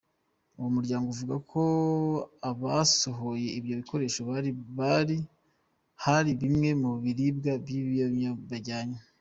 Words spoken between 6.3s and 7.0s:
bimwe mu